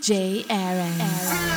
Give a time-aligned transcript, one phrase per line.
[0.00, 0.96] DJ Aaron.
[0.96, 1.47] Nothing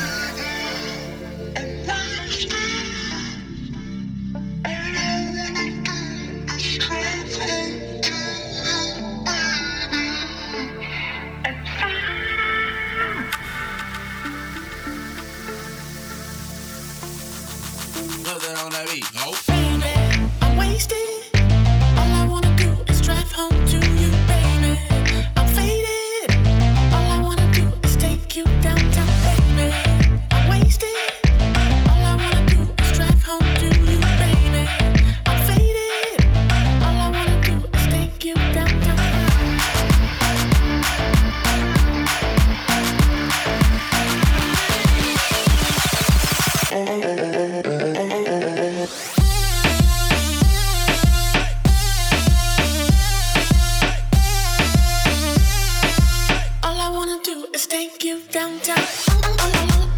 [57.53, 59.90] is take you downtown.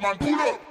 [0.00, 0.65] Badman, pull up.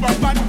[0.00, 0.47] bad, bad, bad.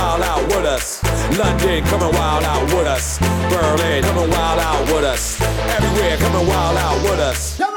[0.00, 1.02] Wild out with us.
[1.38, 3.18] London, coming wild out with us.
[3.50, 5.40] Berlin, coming wild out with us.
[5.76, 7.69] Everywhere, coming wild out with us.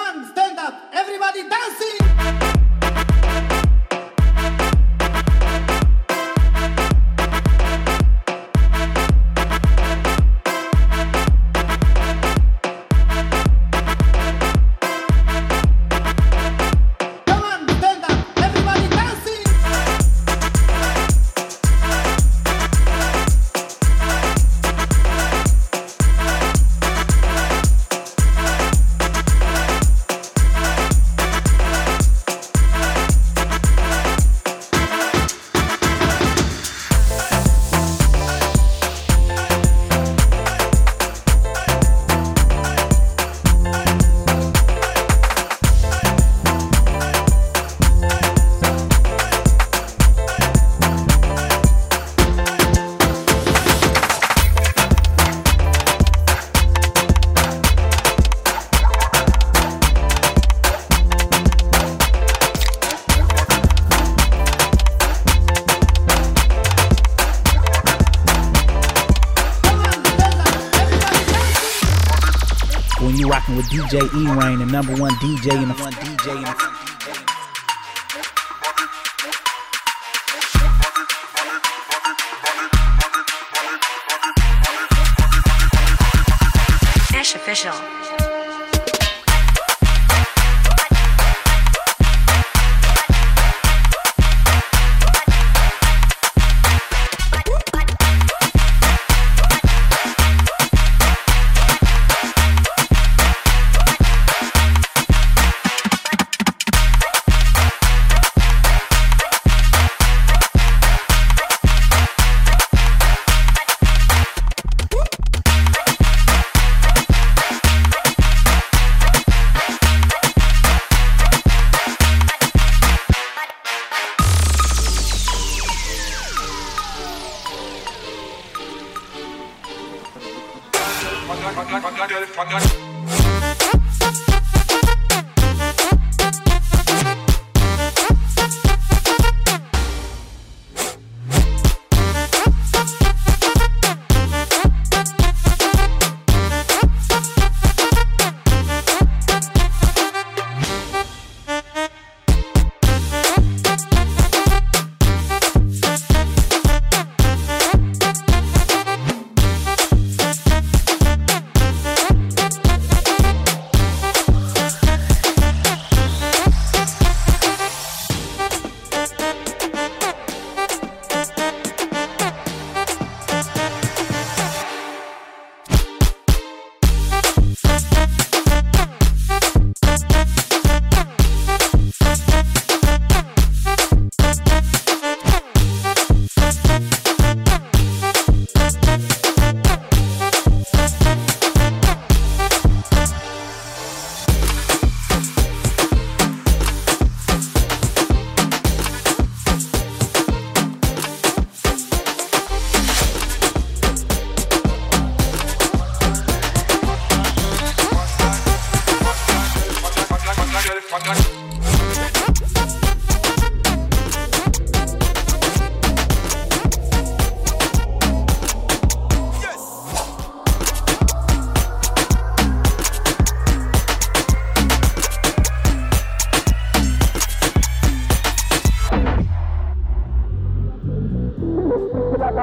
[73.93, 76.82] DJ E Rain, the number one DJ in the one DJ in the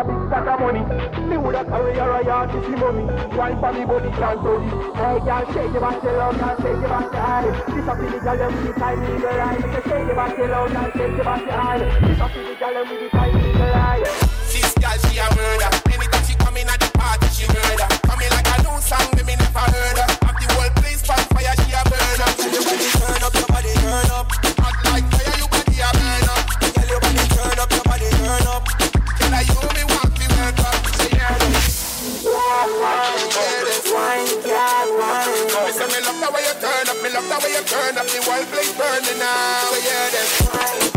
[0.00, 0.80] a big stack of money.
[1.28, 1.92] Me woulda carry
[2.76, 3.04] mommy.
[3.36, 4.62] Wine for me body can't it.
[4.96, 7.50] Hey girl, shake your body girl, shake your body high.
[7.68, 8.72] This a the girl with you
[9.84, 11.84] shake your body girl, shake your body high.
[12.00, 14.00] This a the girl little eye.
[14.48, 15.70] This girl, she a murder.
[16.24, 17.88] She come in at the party, she murder.
[18.08, 20.08] Coming like a new song, me, me never heard her.
[20.24, 22.32] Have the whole place on fire, she a burn up.
[22.40, 22.64] Tell your
[22.96, 23.49] turn up, your
[37.42, 38.06] way you turn up.
[38.06, 39.72] The whole place burning now.
[39.84, 40.89] Yeah, that's Hey,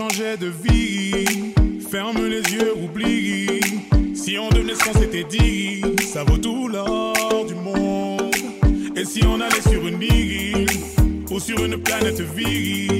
[0.00, 1.52] changeait de vie.
[1.90, 3.60] Ferme les yeux, oublie.
[4.14, 8.34] Si on devenait ce qu'on s'était dit, ça vaut tout l'or du monde.
[8.96, 10.66] Et si on allait sur une île
[11.30, 12.99] ou sur une planète virile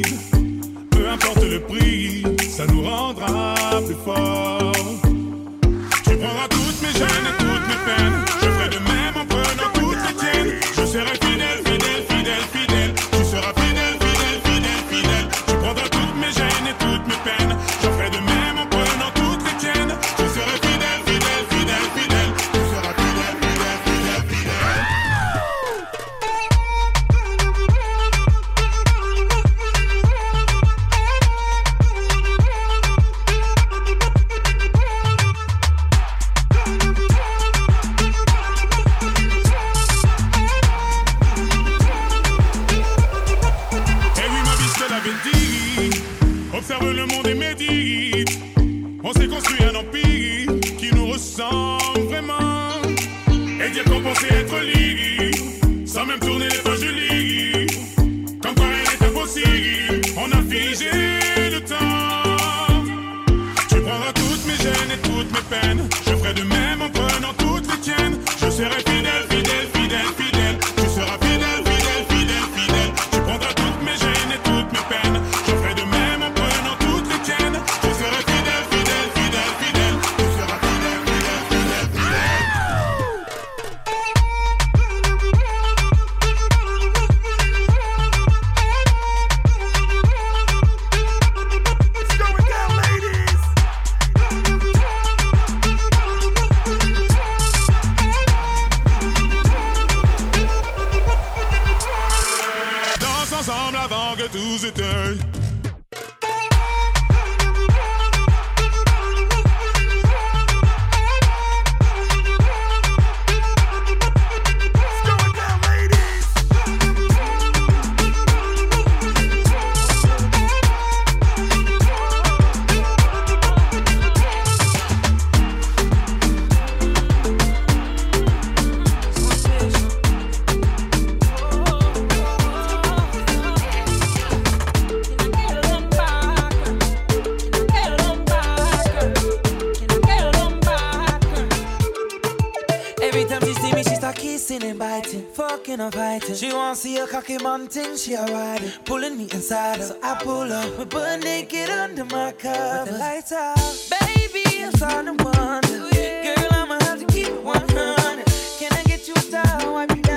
[144.12, 146.34] kissing and biting, fucking and fighting.
[146.34, 149.82] She wanna see a cocky mountain, she a riding, pulling me inside.
[149.82, 152.84] So I pull up, we burn naked under my cover.
[152.84, 153.56] With the lights out,
[153.90, 155.78] baby, I'm starting to wonder.
[155.90, 158.24] Girl, I'ma have to keep 100.
[158.58, 159.74] Can I get you a towel?
[159.74, 160.09] Wipe you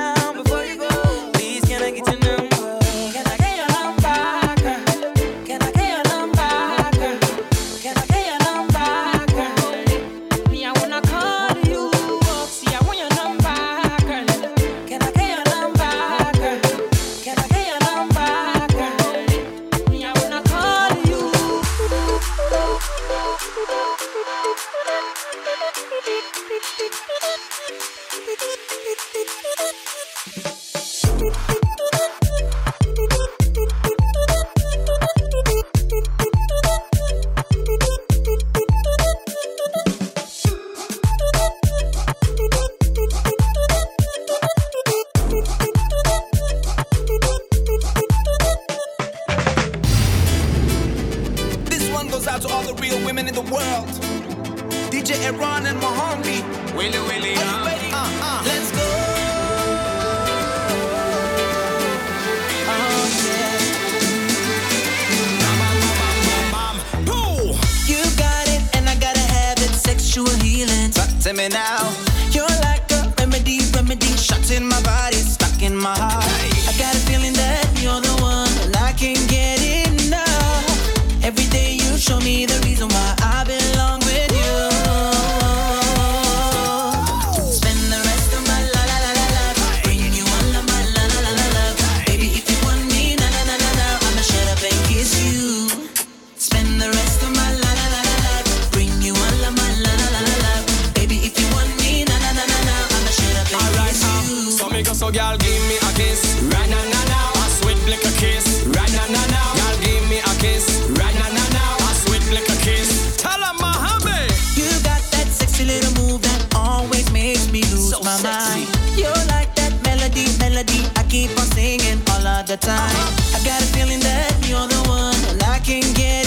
[105.03, 106.23] So girl, give me a kiss.
[106.43, 107.43] Right now, now, now.
[107.43, 108.63] A sweet like a kiss.
[108.67, 109.49] Right now, now, now.
[109.59, 110.63] Girl, give me a kiss.
[110.95, 111.75] Right now, now, now.
[111.75, 113.17] A sweet like a kiss.
[113.17, 114.31] Tell her, Mohombi.
[114.55, 118.63] You got that sexy little move that always makes me lose so my sexy.
[118.63, 118.97] mind.
[118.97, 120.87] You like that melody, melody.
[120.95, 122.79] I keep on singing all of the time.
[122.79, 123.35] Uh-huh.
[123.35, 126.22] I got a feeling that you're the one, and I can get.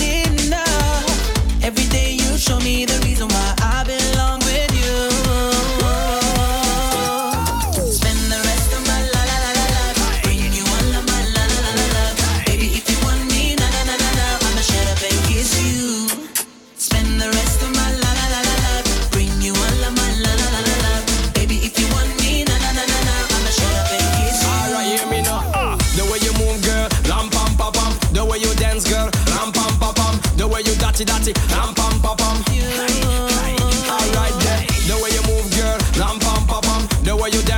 [37.35, 37.56] you down.